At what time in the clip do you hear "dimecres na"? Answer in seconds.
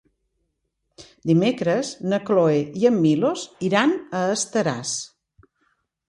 1.31-2.19